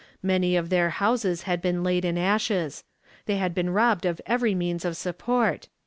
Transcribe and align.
Many 0.23 0.55
of 0.55 0.69
their 0.71 0.89
houses 0.89 1.43
had 1.43 1.61
been 1.61 1.83
laid 1.83 2.05
in 2.05 2.17
ashes. 2.17 2.83
They 3.27 3.35
had 3.35 3.53
been 3.53 3.69
robbed 3.69 4.07
of 4.07 4.19
every 4.25 4.55
means 4.55 4.83
of 4.83 4.97
support. 4.97 5.69